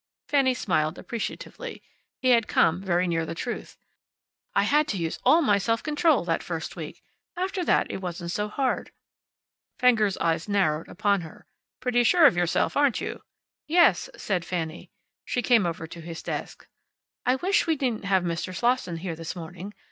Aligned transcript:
Fanny 0.27 0.55
smiled, 0.55 0.97
appreciatively. 0.97 1.83
He 2.23 2.29
had 2.31 2.47
come 2.47 2.81
very 2.81 3.07
near 3.07 3.23
the 3.23 3.35
truth. 3.35 3.77
"I 4.55 4.63
had 4.63 4.87
to 4.87 4.97
use 4.97 5.19
all 5.23 5.43
my 5.43 5.59
self 5.59 5.83
control, 5.83 6.25
that 6.25 6.41
first 6.41 6.75
week. 6.75 7.03
After 7.37 7.63
that 7.63 7.85
it 7.91 7.97
wasn't 8.01 8.31
so 8.31 8.47
hard." 8.49 8.89
Fenger's 9.77 10.17
eyes 10.17 10.49
narrowed 10.49 10.87
upon 10.87 11.21
her. 11.21 11.45
"Pretty 11.79 12.03
sure 12.03 12.25
of 12.25 12.35
yourself, 12.35 12.75
aren't 12.75 12.99
you?" 12.99 13.21
"Yes," 13.67 14.09
said 14.17 14.43
Fanny. 14.43 14.89
She 15.23 15.43
came 15.43 15.67
over 15.67 15.85
to 15.85 16.01
his 16.01 16.23
desk. 16.23 16.67
"I 17.23 17.35
wish 17.35 17.67
we 17.67 17.75
needn't 17.75 18.05
have 18.05 18.23
Mr. 18.23 18.55
Slosson 18.55 18.97
here 18.97 19.15
this 19.15 19.35
morning. 19.35 19.71